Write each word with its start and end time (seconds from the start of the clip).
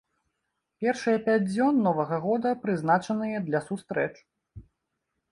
Першыя 0.83 1.17
пяць 1.25 1.49
дзён 1.49 1.75
новага 1.87 2.17
года 2.23 2.53
прызначаныя 2.63 3.37
для 3.49 3.61
сустрэч. 3.67 4.11